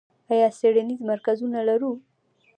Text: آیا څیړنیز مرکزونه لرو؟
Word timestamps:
آیا 0.31 0.49
څیړنیز 0.57 0.99
مرکزونه 1.11 1.59
لرو؟ 1.69 1.91